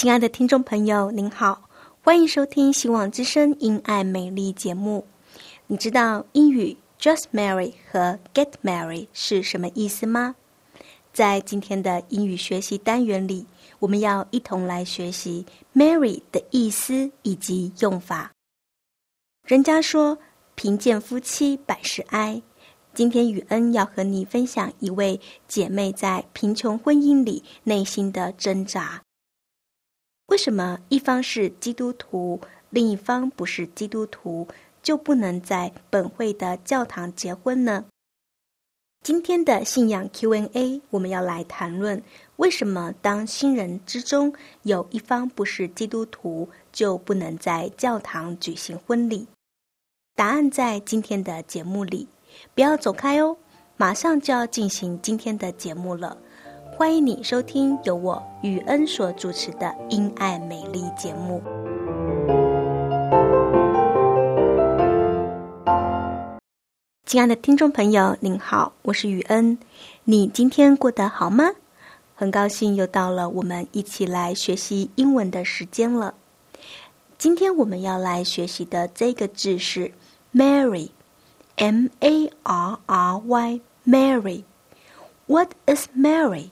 [0.00, 1.68] 亲爱的听众朋友，您好，
[2.02, 5.06] 欢迎收听《希望之声·因爱美丽》节目。
[5.66, 10.36] 你知道英语 “just marry” 和 “get married” 是什么意思吗？
[11.12, 13.44] 在今天的英语学习单元里，
[13.78, 18.32] 我们要一同来学习 “marry” 的意思以及用法。
[19.46, 20.16] 人家说
[20.56, 22.40] “贫贱夫妻百事哀”，
[22.94, 29.02] 今天雨恩要和你分享一位姐妹在贫穷婚姻里内心的挣扎。
[30.30, 34.46] 为什么一方是基督徒，另一方不是基督徒，
[34.80, 37.84] 就不能在本会的教堂结婚呢？
[39.02, 42.00] 今天的信仰 Q&A，我们要来谈论
[42.36, 49.26] 为什么当新人之中有一方不是基督徒，就不能在教堂举行婚礼？
[50.14, 52.06] 答案在今天的节目里，
[52.54, 53.36] 不要走开哦，
[53.76, 56.16] 马上就要进行今天的节目了。
[56.80, 61.42] 欢迎你收听由我雨恩所主持的《因爱美丽》节目。
[67.04, 69.58] 亲爱的听众朋友，您好，我是雨恩。
[70.04, 71.50] 你今天过得好吗？
[72.14, 76.14] 很高兴又到了我们一起来学习英文的时间了。
[77.18, 79.92] 今天我们要来学习的这个字是
[80.32, 80.80] “Mary”，M-A-R-R-Y。
[83.86, 86.48] Mary，What is Mary？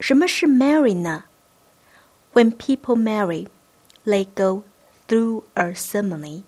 [0.00, 1.24] 什么是 marry 呢？
[2.32, 3.48] When people marry,
[4.04, 4.64] they go
[5.08, 6.44] through a ceremony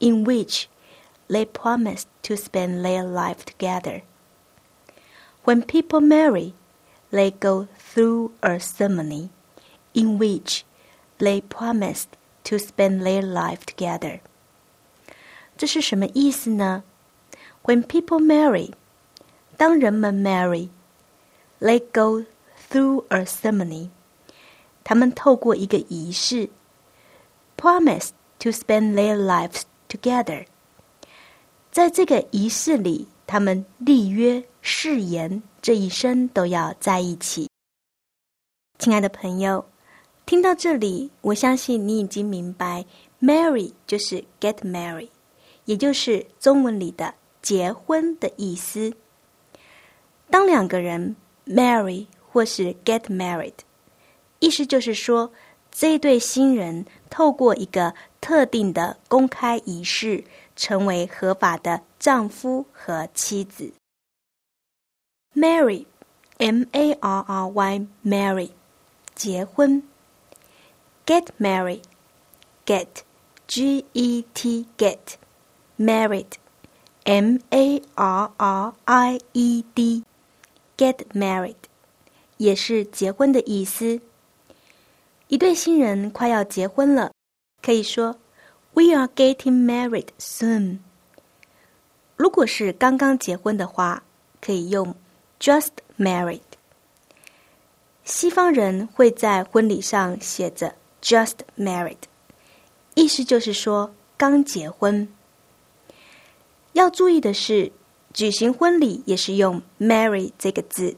[0.00, 0.66] in which
[1.28, 4.02] they promise to spend their life together.
[5.44, 6.54] When people marry,
[7.10, 9.30] they go through a ceremony
[9.92, 10.64] in which
[11.18, 12.06] they promise
[12.44, 14.20] to spend their life together.
[15.56, 16.84] 这是什么意思呢？
[17.64, 18.72] When people marry，
[19.56, 22.24] 当人们 marry，they go
[22.71, 23.89] Through a ceremony，
[24.85, 26.49] 他们透过一个仪式
[27.57, 30.45] ，promise to spend their lives together。
[31.69, 37.49] 在这个仪式里，他们立约誓言，这一生都要在一起。
[38.79, 39.65] 亲爱的朋友，
[40.25, 42.85] 听到这里，我相信你已经明白
[43.19, 45.09] ，marry 就是 get married，
[45.65, 48.93] 也就是中文里的结婚的意思。
[50.29, 52.07] 当两个人 marry。
[52.31, 53.55] 或是 get married，
[54.39, 55.33] 意思就是说，
[55.69, 60.23] 这对新人透过一个特定的公开仪式，
[60.55, 63.73] 成为合法的丈夫和妻子。
[65.35, 68.51] Marry，M A R R Y，marry，
[69.13, 69.83] 结婚。
[71.05, 81.55] Get married，get，G E T get，married，M A R R I E D，get married。
[82.41, 84.01] 也是结婚的意思。
[85.27, 87.11] 一对新人快要结婚了，
[87.61, 88.17] 可以说
[88.73, 90.79] "We are getting married soon"。
[92.15, 94.01] 如果是刚刚结婚的话，
[94.41, 94.95] 可以用
[95.39, 96.41] "just married"。
[98.03, 101.97] 西方人会在婚礼上写着 "just married"，
[102.95, 105.07] 意思就是说刚结婚。
[106.73, 107.71] 要注意的是，
[108.13, 110.95] 举行婚礼也是用 "marry" 这个字。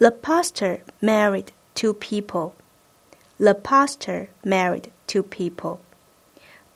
[0.00, 2.52] The pastor married two people.
[3.38, 5.78] The pastor married two people.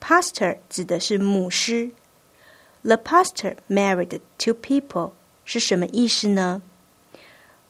[0.01, 1.91] Pastor 指的是牧师。
[2.83, 5.13] The pastor married two people
[5.45, 6.63] 是什么意思呢？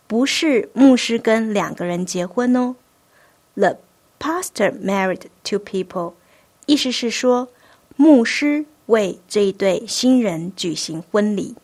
[0.07, 2.77] 不是牧师跟两个人结婚哦。
[3.55, 3.79] The
[4.19, 6.15] pastor married two people，
[6.67, 7.49] 意思是说
[7.97, 11.57] 牧师 为这一对新人举行婚礼。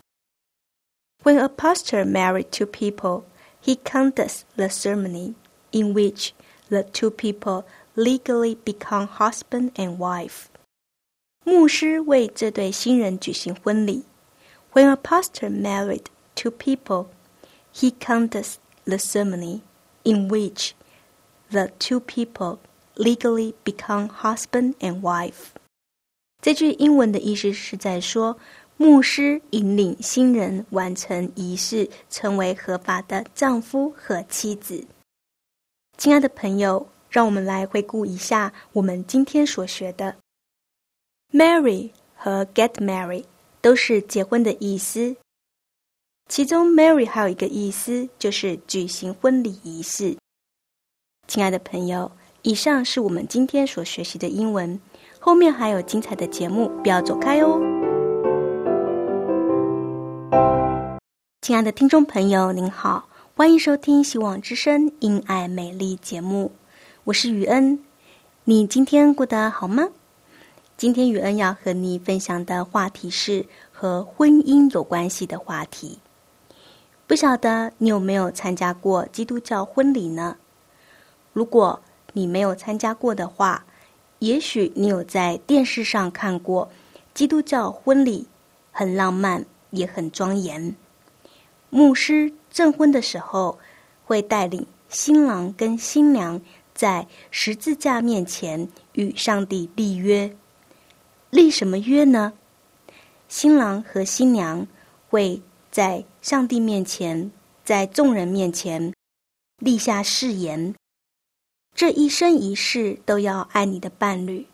[1.23, 3.23] When a pastor married two people,
[3.61, 5.35] he conducts the ceremony
[5.71, 6.33] in which
[6.69, 7.65] the two people
[7.95, 10.47] legally become husband and wife.
[11.43, 14.03] 牧师为这对新人举行婚礼。
[14.73, 17.07] When a pastor married two people,
[17.73, 19.61] he conducts the ceremony
[20.03, 20.73] in which
[21.49, 22.59] the two people
[22.95, 25.55] legally become husband and wife.
[26.41, 28.37] 这句英文的意思是在说，
[28.82, 34.84] 牧师引领新人完成仪式，成为合法的丈夫和妻子。
[35.96, 40.16] 亲爱的朋友，让我们来回顾一下我们今天所学的。
[41.32, 43.24] Marry 和 get married
[43.60, 45.14] 都是结婚的意思，
[46.28, 50.16] 其中 marry 还有一个意思就是举行婚礼仪式。
[51.28, 52.10] 亲爱的朋友，
[52.42, 54.80] 以上是我们今天所学习的英文。
[55.20, 57.71] 后面还有精彩的节目，不要走开哦！
[61.40, 66.52] 亲爱的听众朋友，您好，欢迎收听《希望之声·因爱美丽》节目，
[67.04, 67.78] 我是雨恩。
[68.44, 69.88] 你今天过得好吗？
[70.76, 75.98] 今天雨恩要和你分享的话题是和婚姻有关系的话题。
[77.06, 80.36] 不晓得你有没有参加过基督教婚礼呢？
[81.32, 81.80] 如果
[82.14, 83.64] 你没有参加过的话，
[84.20, 86.70] 也许你有在电视上看过
[87.12, 88.26] 基督教婚礼，
[88.70, 90.74] 很浪漫，也很庄严。
[91.68, 93.58] 牧师证婚的时候，
[94.04, 96.40] 会带领新郎跟新娘
[96.74, 100.34] 在十字架面前与上帝立约。
[101.30, 102.32] 立什么约呢？
[103.28, 104.66] 新郎和新娘
[105.08, 105.40] 会
[105.70, 107.30] 在上帝面前，
[107.64, 108.92] 在众人面前
[109.58, 110.74] 立下誓言。
[111.74, 114.46] 这一生一世都要爱你的伴侣，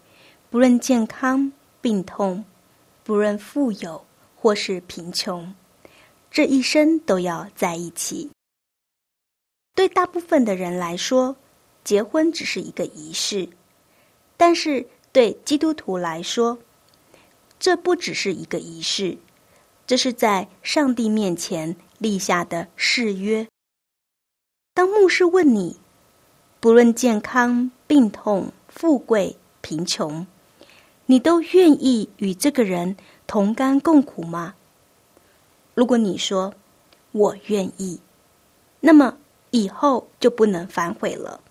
[0.50, 2.44] 不论健康病痛，
[3.02, 4.04] 不论富有
[4.40, 5.54] 或是贫穷，
[6.30, 8.30] 这一生都要在一起。
[9.74, 11.36] 对大部分的人来说，
[11.84, 13.48] 结婚只是一个仪式，
[14.36, 16.58] 但是对基督徒来说，
[17.58, 19.18] 这不只是一个仪式，
[19.86, 23.46] 这是在上帝面前立下的誓约。
[24.72, 25.76] 当牧师问你。
[26.60, 30.26] 不论健康、病痛、富贵、贫穷，
[31.06, 32.96] 你都愿意与这个人
[33.28, 34.54] 同甘共苦吗？
[35.74, 36.54] 如果你说
[37.12, 38.00] 我愿意，
[38.80, 39.18] 那么
[39.50, 41.42] 以后就不能反悔了。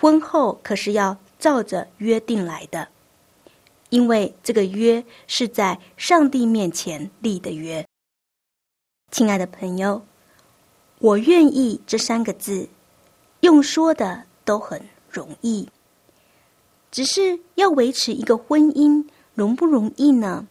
[0.00, 2.86] 婚后可是要照着约定来的，
[3.90, 7.84] 因为这个约是在上帝面前立的约。
[9.10, 10.06] 亲爱的朋友，
[11.00, 12.68] 我愿意这三个字。
[13.40, 14.80] 用说的都很
[15.10, 15.68] 容易，
[16.92, 19.04] 只是要维持一个婚姻
[19.34, 20.46] 容不容易呢？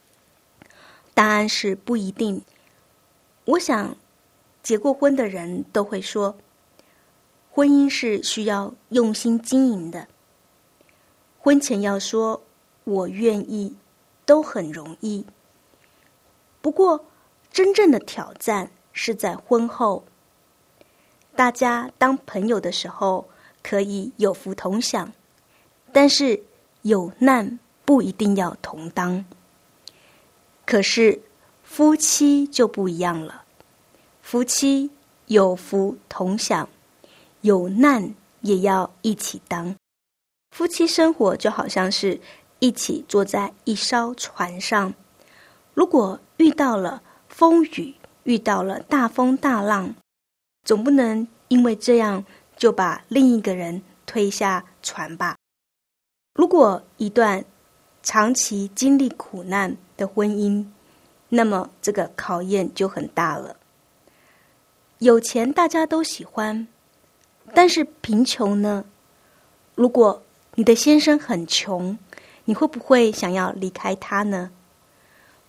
[1.14, 2.42] 答案是不一定。
[3.46, 3.96] 我想，
[4.62, 6.36] 结过婚的人都会说，
[7.52, 10.08] 婚姻是需要用心经营的。
[11.40, 12.42] 婚前要说
[12.86, 13.76] 我愿意，
[14.26, 15.26] 都很容易。
[16.62, 17.06] 不过，
[17.52, 20.06] 真正的挑战是在婚后。
[21.36, 23.28] 大家当朋友的时候
[23.62, 25.12] 可以有福同享，
[25.92, 26.42] 但是
[26.84, 29.26] 有难不一定要同当。
[30.66, 31.22] 可是
[31.64, 33.44] 夫妻就不一样了，
[34.22, 34.90] 夫妻
[35.28, 36.70] 有福同享，
[37.42, 39.76] 有难也要一起当。
[40.52, 42.20] 夫妻生活就好像是
[42.60, 44.94] 一起坐在一艘船上，
[45.74, 49.96] 如果遇到了风雨，遇到了大风大浪。
[50.64, 52.24] 总不能因为这样
[52.56, 55.36] 就把另一个人推下船吧？
[56.34, 57.44] 如果一段
[58.04, 60.66] 长期经历苦难的婚姻，
[61.30, 63.56] 那么这个考验就很大了。
[65.00, 66.68] 有钱大家都喜欢，
[67.54, 68.84] 但是贫穷呢？
[69.76, 70.22] 如果
[70.56, 71.98] 你的先生很穷，
[72.44, 74.52] 你会不会想要离开他呢？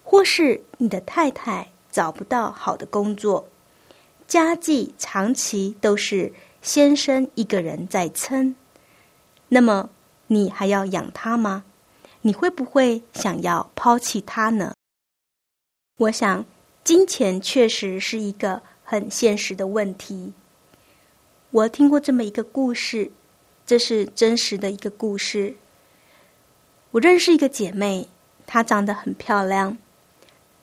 [0.04, 3.48] 或是你的太太找不到好的工作？
[4.28, 6.32] 家计长期都是
[6.62, 8.54] 先生一个人在撑，
[9.48, 9.90] 那么
[10.28, 11.64] 你还要养他吗？
[12.26, 14.72] 你会不会想要抛弃他呢？
[15.98, 16.42] 我想，
[16.82, 20.32] 金钱确实是一个很现实的问题。
[21.50, 23.12] 我听过这么一个故事，
[23.66, 25.54] 这是真实的一个故事。
[26.92, 28.08] 我认识一个姐妹，
[28.46, 29.76] 她长得很漂亮，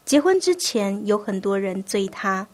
[0.04, 2.48] 结婚之前有很多人追她。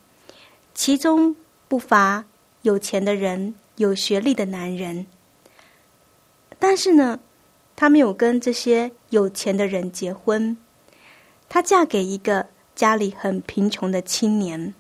[0.74, 1.34] 其中
[1.70, 2.26] 不乏
[2.64, 5.08] 有钱的人、有学历的男人，
[6.60, 7.18] 但是呢，
[7.77, 10.57] 他没有跟这些有钱的人结婚，
[11.48, 14.74] 她嫁给一个家里很贫穷的青年。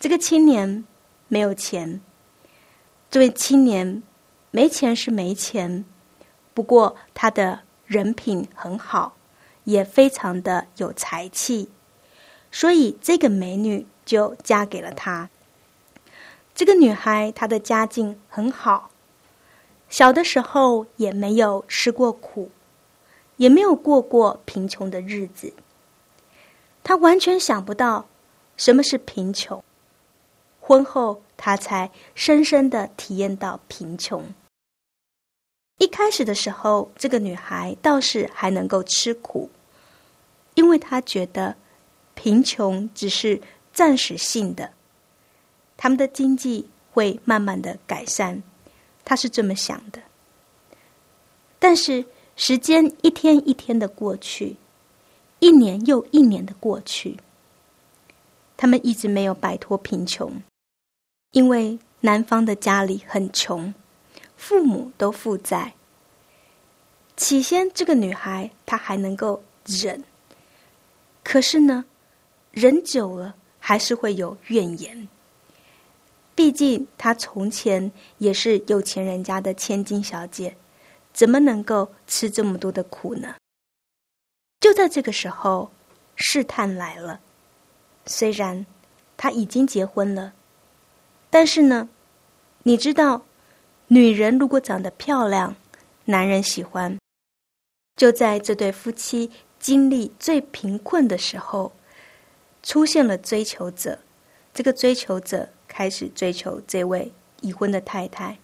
[0.00, 0.84] 这个青年
[1.28, 2.00] 没有钱，
[3.08, 4.02] 这位青年
[4.50, 5.84] 没钱是没钱，
[6.52, 9.16] 不过他的人品很好，
[9.62, 11.68] 也非常的有才气，
[12.50, 15.30] 所以这个美女就嫁给了他。
[16.52, 18.90] 这个女孩她的家境很好，
[19.88, 22.50] 小的时候也没有吃过苦，
[23.36, 25.52] 也没有过过贫穷的日子，
[26.84, 28.06] 她完全想不到
[28.56, 29.62] 什么是贫穷。
[30.60, 34.22] 婚后，她才深深的体验到贫穷。
[35.78, 39.48] 一开始的时候，这个女孩倒是还能够吃苦，
[40.54, 41.56] 因为她觉得
[42.14, 43.40] 贫穷只是
[43.72, 44.72] 暂时性的，
[45.76, 48.42] 他们的经济会慢慢的改善，
[49.08, 50.02] 他是这么想的。
[51.58, 52.04] 但是
[52.36, 54.56] 时间一天一天的过去，
[55.38, 57.16] 一年又一年的过去，
[58.54, 60.30] 他们一直没有摆脱贫穷。
[61.32, 63.72] 因为男方的家里很穷，
[64.36, 65.72] 父母都负债。
[67.16, 70.04] 起先，这个女孩她还能够忍，
[71.24, 71.86] 可是呢，
[72.50, 75.08] 忍久了还是会有怨言。
[76.38, 80.56] 毕竟她从前也是有钱人家的千金小姐，
[81.12, 83.34] 怎么能够吃这么多的苦呢？
[84.60, 85.72] 就在这个时候，
[86.14, 87.18] 试探来了。
[88.06, 88.64] 虽然
[89.16, 90.32] 她已经结婚了。
[91.28, 91.88] 但是呢，
[92.62, 93.22] 你知道，
[93.88, 95.56] 女人如果长得漂亮，
[96.04, 96.96] 男人喜欢。
[97.96, 99.28] 就在这对夫妻
[99.58, 101.72] 经历最贫困的时候，
[102.62, 103.98] 出现了追求者。
[104.58, 107.12] 这个追求者开始追求这位
[107.42, 108.36] 已婚的太太。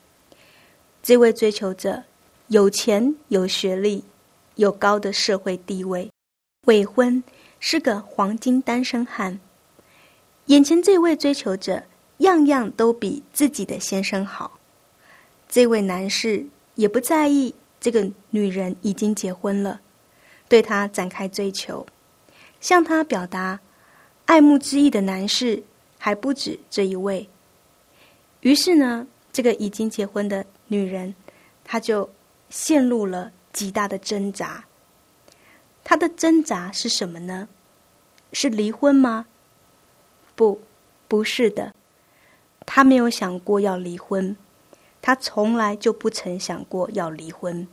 [1.02, 2.04] 这位追求者
[2.47, 4.04] 有钱、有学历、
[4.54, 6.09] 有高的社会地位，
[6.68, 7.21] 未婚，
[7.59, 9.40] 是个黄金单身汉。
[10.47, 11.83] 眼前这位追求者。
[12.18, 14.61] 样样都比自己的先生好，
[15.49, 19.80] 这位男士也不在意这个女人已经结婚了，
[20.49, 21.85] 对他展开追求，
[22.61, 23.59] 向他表达
[24.26, 25.61] 爱慕之意的男士
[26.04, 27.26] 还不止这一位。
[28.42, 31.14] 于是呢，这个已经结婚的女人，
[31.64, 32.11] 她就
[32.50, 34.66] 陷入了极大的挣扎。
[35.82, 37.49] 她的挣扎是什么呢？
[38.34, 39.25] 是离婚吗？
[40.37, 40.61] 不，
[41.08, 41.75] 不是的。
[42.66, 44.37] 她没有想过要离婚，
[45.00, 47.66] 她从来就不曾想过要离婚。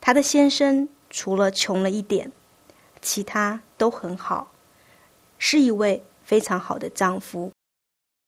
[0.00, 2.30] 她的先生除了穷了一点，
[3.02, 4.52] 其他都很好，
[5.38, 7.50] 是一位非常好的丈夫。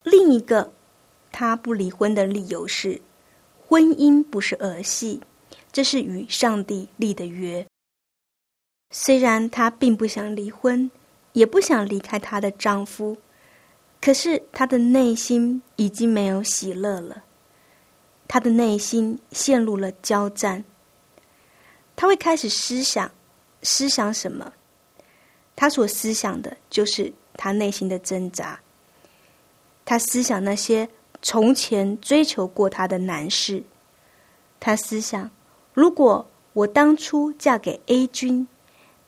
[0.03, 0.73] 另一个
[1.31, 3.01] 他不离婚的理由是，
[3.65, 5.21] 婚姻不是儿戏，
[5.71, 7.65] 这是与上帝立的约。
[8.91, 10.91] 虽然她并不想离婚，
[11.33, 13.17] 也不想离开她的丈夫。
[14.01, 17.23] 可是他的内心已经没有喜乐了，
[18.27, 20.65] 他的内心陷入了交战。
[21.95, 23.09] 他会开始思想，
[23.63, 24.53] 思想什么？
[25.55, 28.61] 他所思想的就是他内心的挣扎。
[29.85, 30.89] 他思想那些
[31.21, 33.63] 从前追求过他的男士。
[34.61, 35.31] 他思想，
[35.75, 38.47] 如果我当初嫁给 A 君，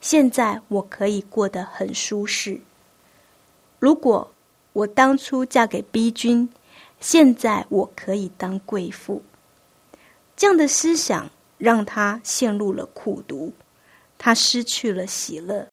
[0.01, 2.59] 现在我可以过得很舒适。
[3.79, 4.31] 如果
[4.73, 6.49] 我当初嫁给 B 君，
[6.99, 9.23] 现在我可以当贵妇。
[10.35, 13.53] 这样的思想让他陷入了苦读，
[14.17, 15.69] 他失去了喜乐，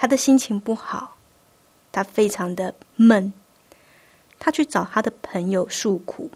[0.00, 1.18] 他的心情不好，
[1.92, 3.30] 他非常的闷。
[4.38, 6.30] 他去找他的朋友诉苦，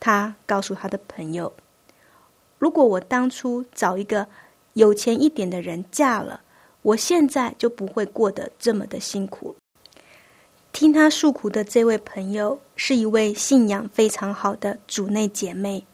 [0.00, 1.52] 他告诉他的朋友
[2.58, 4.26] ：“如果我当初找一个
[4.72, 6.40] 有钱一点的人嫁了，
[6.82, 9.54] 我现在就不会过得这么的辛苦。”
[10.74, 15.86] 听他诉苦的这位朋友是一位信仰非常好的主内姐妹，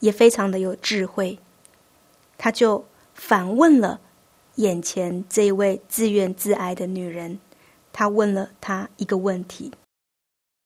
[0.00, 1.38] 也非常的有智慧。
[2.36, 3.98] 他就反问了
[4.56, 7.38] 眼前这位自怨自艾的女人，
[7.92, 9.72] 她问了她一个问题：“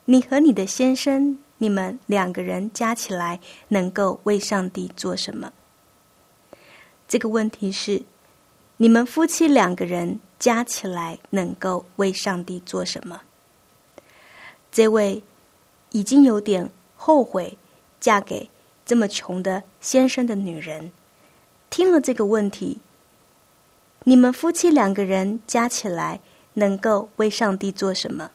[0.06, 5.52] 你和你的先生，你们两个人加起来能够为上帝做什么？”
[7.08, 8.02] 这个问题是：
[8.76, 10.20] 你们夫妻两个人。
[10.38, 13.22] 加起来能够为上帝做什么？
[14.70, 15.22] 这位
[15.92, 17.56] 已经有点后悔
[17.98, 18.50] 嫁给
[18.84, 20.92] 这么穷的先生的女人，
[21.70, 22.78] 听了这个问题：
[24.08, 26.20] 你们夫妻两个人加起来
[26.54, 28.30] 能够为上帝做什么？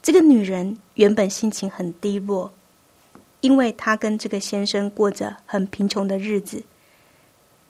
[0.00, 2.52] 这个女人原本心情很低落，
[3.40, 6.62] 因为她跟这个先生过着很贫穷的日子，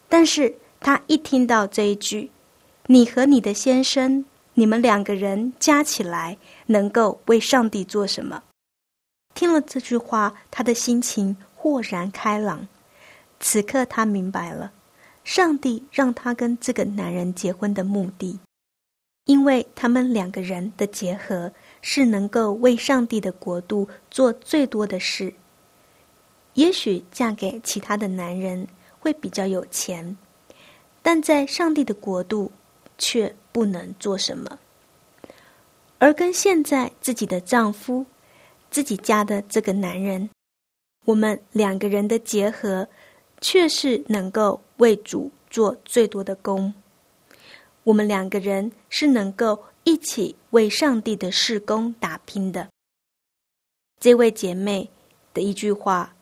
[0.06, 2.30] 但是她一听到这一句
[2.88, 6.36] ，“你和你的先生，你们两个人加起来
[6.66, 8.42] 能够为上帝做什么？”
[9.34, 12.68] 听了这句话，她的心情豁然开朗。
[13.40, 14.70] 此刻她明白了，
[15.30, 18.36] 上帝让他跟这个男人结婚的目的，
[19.26, 25.32] 因为他们两个人的结合是能够为上帝的国度做最多的事。
[26.54, 28.66] 也许嫁给其他的男人
[28.98, 30.16] 会比较有钱，
[31.00, 32.50] 但在上帝的国度
[32.98, 34.58] 却不能做什么。
[35.98, 38.04] 而跟现在自己的丈夫、
[38.68, 40.28] 自己家的这个男人，
[41.04, 42.88] 我们两个人的结合。
[43.40, 46.72] 却是能够为主做最多的工。
[47.84, 52.68] 我们两个人是能够一起为上帝的事工打拼的。
[53.98, 54.88] 这位姐妹
[55.32, 56.14] 的一句话，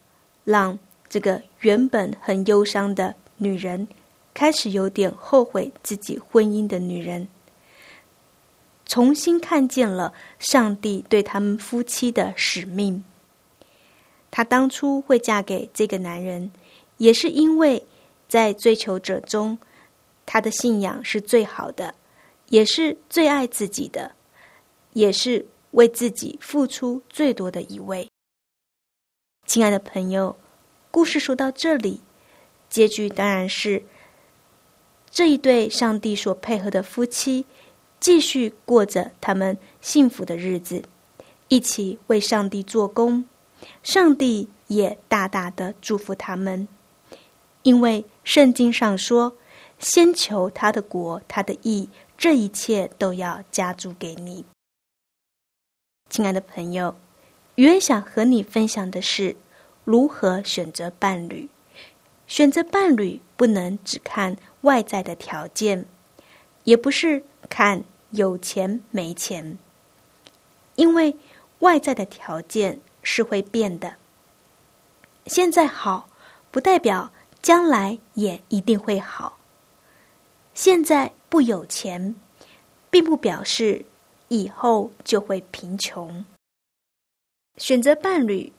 [0.45, 3.87] 让这个原本很忧伤的女人，
[4.33, 7.29] 开始有点后悔自己婚姻的女人，
[8.87, 13.05] 重新看见了上帝对他们夫妻的使命。
[14.31, 16.51] 她当初会嫁给这个男人。
[16.99, 17.85] 也是因为，
[18.28, 19.59] 在追求者中，
[20.26, 21.95] 他的信仰是最好的，
[22.49, 24.12] 也是最爱自己的，
[24.93, 28.09] 也是为自己付出最多的一位。
[29.47, 30.37] 亲爱的朋友，
[30.90, 32.00] 故事说到这里，
[32.69, 33.83] 结局当然是
[35.11, 37.47] 这一对上帝所配合的夫妻，
[37.99, 40.83] 继续过着他们幸福的日子，
[41.49, 43.25] 一起为上帝做工，
[43.83, 46.69] 上帝也大大的祝福他们。
[47.62, 49.37] 因为圣经上说
[49.79, 54.45] ：“先求他的国，他的义，这一切都要加诸给你。”
[56.09, 56.97] 亲爱的朋友，
[57.57, 59.37] 原想和你分享的是
[59.85, 61.49] 如何选择伴侣。
[62.27, 65.87] 选择伴侣不能只看外在的条件，
[66.65, 69.59] 也不是看有钱没钱，
[70.77, 71.17] 因为
[71.61, 73.97] 外在的条件是会变的。
[75.26, 76.09] 现在好，
[76.50, 77.13] 不代表。
[77.41, 79.39] 将来也一定会好。
[80.55, 82.15] 现在不有钱，
[82.91, 83.85] 并不表示
[84.29, 86.25] 以后就会贫穷。
[87.57, 88.53] 选择伴侣，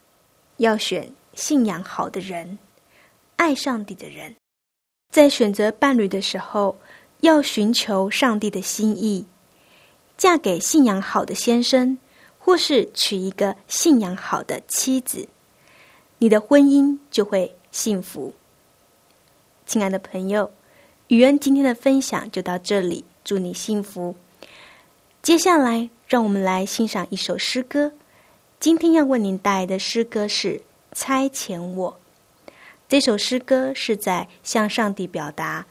[0.56, 2.58] 要选信仰好的人，
[3.36, 4.34] 爱上帝的人。
[5.12, 6.76] 在选择伴侣的时候，
[7.20, 9.26] 要寻求上帝的心意。
[10.16, 11.98] 嫁给信仰好的先生，
[12.38, 15.26] 或是娶一个信仰好的妻子，
[16.18, 18.32] 你的婚姻就会幸福。
[19.70, 20.50] 亲爱的朋友，
[21.06, 24.16] 雨恩今天的分享就到这里，祝你幸福。
[25.22, 27.92] 接下来，让我们来欣赏一首诗歌。
[28.58, 30.54] 今天要为您带来的诗歌是
[30.92, 31.96] 《差遣我》。
[32.88, 35.64] 这首诗歌是在向上帝表达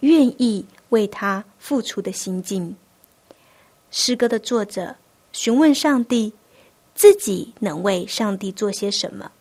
[0.00, 2.76] 愿意为他付出的心境。
[3.90, 4.96] 诗歌的作者
[5.32, 6.34] 询问上帝，
[6.94, 9.32] 自己能为上帝做些什么？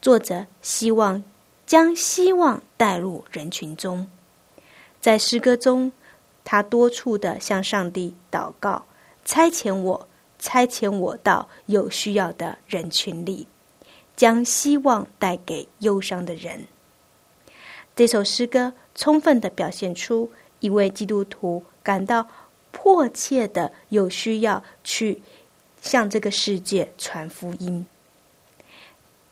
[0.00, 1.22] 作者希望。
[1.70, 4.08] 将希望带入人群中，
[5.00, 5.92] 在诗歌中，
[6.42, 8.86] 他多处的向上帝祷告，
[9.24, 10.08] 差遣我，
[10.40, 13.46] 差遣我到有需要的人群里，
[14.16, 16.66] 将希望带给忧伤的人。
[17.94, 22.26] 这首诗歌充分的表现出一位基督徒感到
[22.72, 25.22] 迫切的有需要去
[25.80, 27.86] 向这个世界传福音。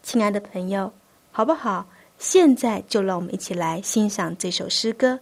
[0.04, 0.92] 亲爱的朋友，
[1.32, 1.88] 好不好？
[2.18, 5.20] 现在就让我们一起来欣赏这首诗歌，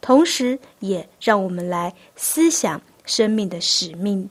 [0.00, 4.28] 同时也让我们来思想生命的使命。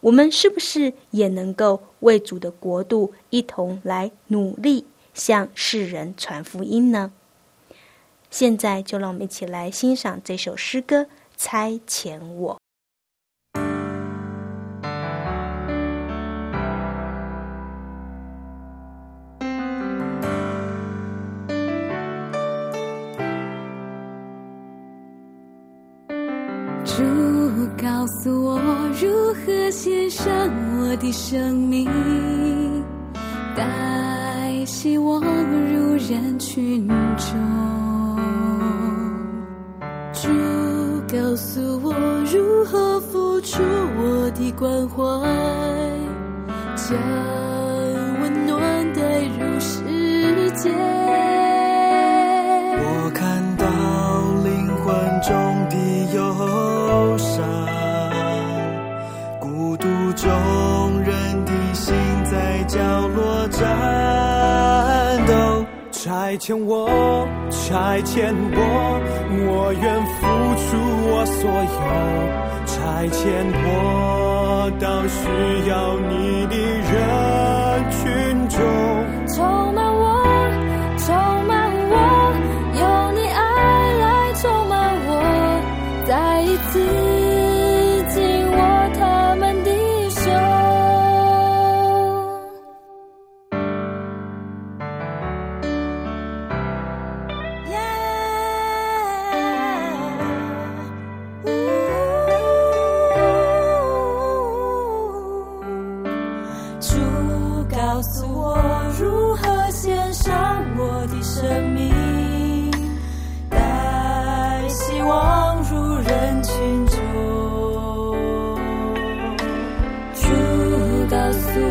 [0.00, 7.12] 我们是不是也能够为主的国度一同来努力，向世人传福音呢？
[8.30, 11.02] 现在就让我们一起来欣赏这首诗歌
[11.36, 12.54] 《差遣我》。
[28.00, 28.58] 告诉我
[28.98, 30.26] 如何献上
[30.78, 31.86] 我的生命，
[33.54, 37.36] 带希望入人群中。
[40.14, 40.28] 主
[41.12, 41.92] 告诉我
[42.24, 45.04] 如何付出我的关怀，
[46.76, 46.96] 将
[48.22, 50.89] 温暖带入世界。
[62.70, 62.78] 角
[63.08, 63.66] 落战
[65.26, 69.00] 斗，拆迁我，拆迁我，
[69.48, 70.20] 我愿付
[70.54, 70.78] 出
[71.10, 71.80] 我所有。
[72.64, 73.18] 拆迁
[73.66, 75.18] 我到需
[75.68, 76.54] 要你的
[76.86, 76.94] 人
[77.90, 78.00] 群
[78.48, 78.56] 中，
[79.34, 80.22] 充满我，
[80.96, 81.10] 充
[81.48, 81.52] 满
[81.90, 81.92] 我，
[82.78, 82.82] 有
[83.18, 83.38] 你爱
[83.98, 84.78] 来充满
[85.08, 85.10] 我，
[86.06, 86.78] 再一次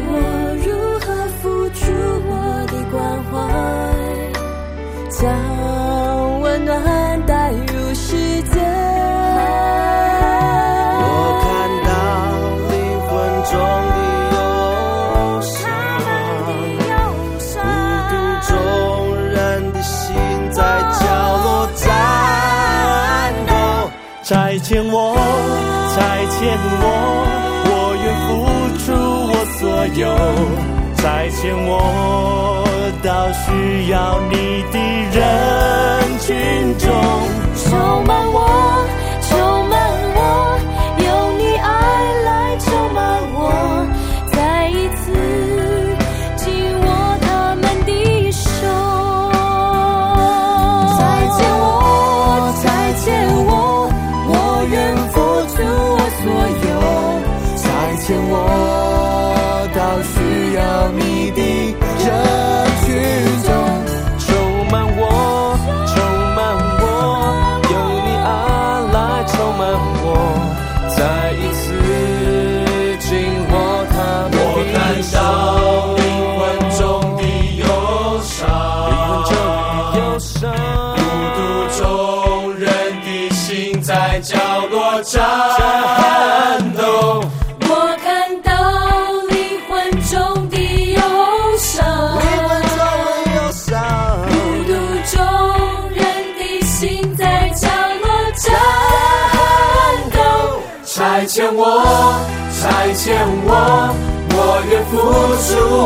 [0.07, 0.11] 我
[0.65, 0.67] 如
[0.99, 1.07] 何
[1.41, 1.91] 付出
[2.27, 2.31] 我
[2.67, 3.33] 的关怀，
[31.41, 32.61] 牵我
[33.01, 34.77] 到需要你的
[35.17, 36.91] 人群中。
[37.63, 38.85] 充满我，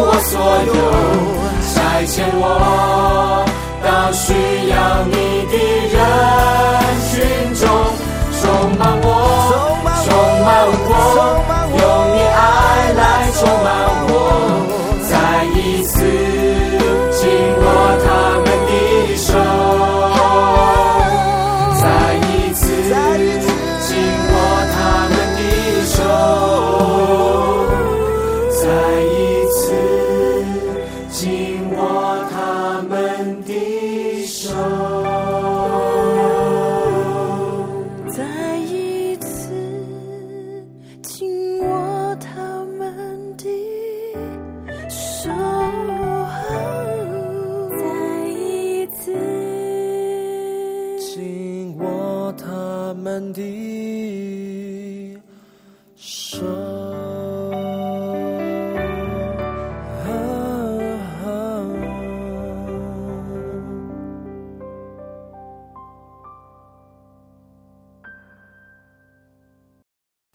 [0.05, 0.73] 我所有。
[1.73, 3.45] 差遣我
[3.81, 4.52] 到需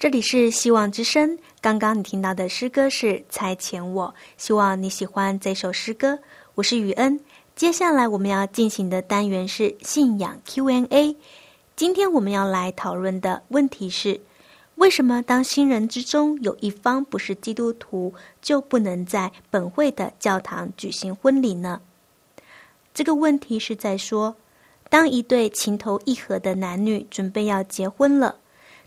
[0.08, 1.38] 这里是希望之声。
[1.60, 4.06] 刚刚你听到的诗歌是《才遣我》，
[4.38, 6.18] 希望你喜欢这首诗歌。
[6.54, 7.20] 我是雨恩。
[7.54, 11.14] 接下来我们要进行的单元是信仰 Q&A。
[11.76, 14.18] 今天我们要来讨论的问题是：
[14.76, 21.82] 为什么当新人之中有一方不是基督徒，就不能在本会的教堂举行婚礼呢？
[22.94, 24.34] 这个问题是在说，
[24.88, 28.36] 当一对情投意合的男女准备要结婚了。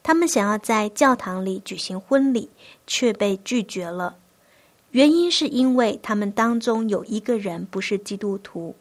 [0.03, 2.49] 他们想要在教堂里举行婚礼，
[2.87, 4.17] 却被拒绝了。
[4.91, 8.75] 原因是因为他们当中有一个人不是基督徒。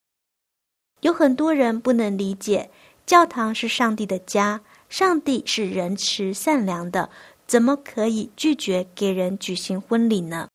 [1.02, 2.70] 有很多人不能理解，
[3.06, 7.08] 教堂是上帝的家，上帝是仁慈善良的，
[7.46, 10.48] 怎么可以拒绝给人举行婚礼呢？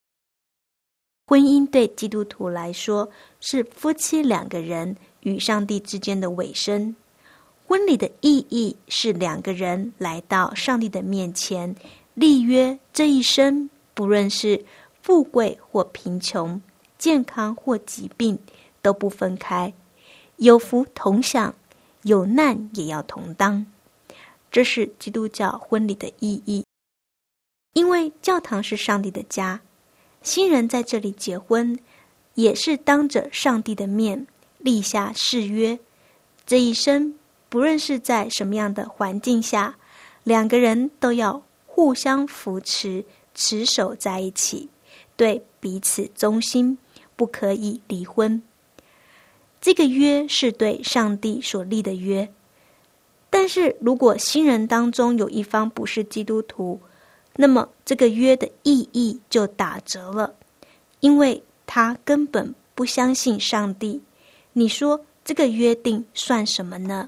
[1.27, 6.95] 婚姻对基督徒来说是夫妻两个人与上帝之间的尾声。
[7.67, 11.75] 婚礼的意义是两个人来到上帝的面前，
[12.13, 14.63] 立约这一生，不论是
[15.01, 16.61] 富贵或贫穷、
[16.97, 18.37] 健康或疾病，
[18.81, 19.73] 都不分开。
[20.37, 21.55] 有福同享，
[22.03, 23.65] 有难也要同当。
[24.51, 26.63] 这是基督教婚礼的意义。
[27.73, 29.59] 因为教堂是上帝的家，
[30.21, 31.77] 新人在这里结婚，
[32.35, 34.27] 也是当着上帝的面
[34.59, 35.77] 立下誓约。
[36.45, 37.15] 这一生，
[37.55, 39.77] 不论是在什么样的环境下，
[40.25, 44.67] 两个人都要互相扶持，持守在一起，
[45.15, 46.77] 对彼此忠心，
[47.15, 48.43] 不可以离婚。
[49.61, 52.29] 这个约是对上帝所立的约，
[53.29, 56.77] 但是如果新人当中有一方不是基督徒，
[57.37, 60.35] 那么这个约的意义就打折了，
[60.99, 64.01] 因为他根本不相信上帝。
[64.51, 67.07] 你说这个约定算什么呢？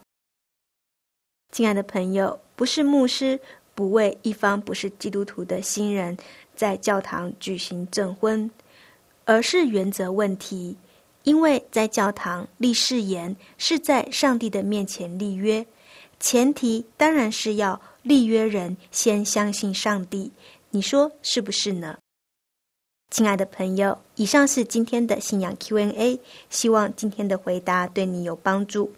[1.57, 3.39] 亲爱的朋友，不是牧师
[3.73, 6.15] 不为一方不是基督徒的新人
[6.55, 8.51] 在教堂举行证婚，
[9.25, 10.77] 而是原则问题。
[11.23, 15.65] 因为在教堂立誓言是在上帝的面前立约，
[16.19, 20.31] 前提当然是要立约人先相信上帝。
[20.69, 21.97] 你说是不是呢？
[23.09, 26.19] 亲爱的朋友，以上是今天的信仰 Q&A，
[26.51, 28.91] 希望今天的回答对你有帮助。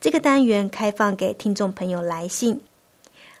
[0.00, 2.58] 这个单元开放给听众朋友来信。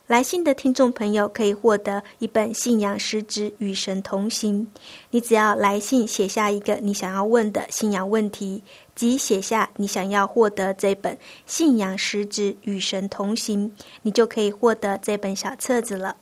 [0.06, 4.66] 来信的听众朋友可以获得一本信仰诗纸《与神同行》。
[5.10, 8.62] 你只要来信写下一个你想要问的信仰问题，
[8.94, 13.70] 即写下你想要获得这本信仰诗纸《与神同行》，
[14.02, 16.14] 你就可以获得这本小册子了。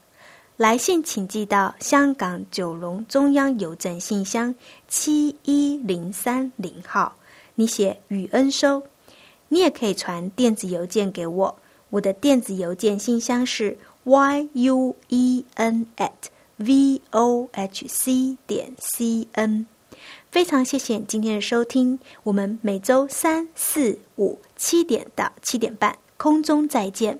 [0.55, 4.55] 来信请寄到香港九龙中央邮政信箱
[4.87, 7.15] 七一零三零号，
[7.55, 8.81] 你写与恩收。
[9.49, 11.55] 你也可以传电子邮件给我。
[11.91, 19.65] 我的电子邮件信箱是 y u e n at v o h c 点 c n。
[20.31, 27.19] 非常谢谢今天的收听，我们每周三、四、五七点到七点半空中再见。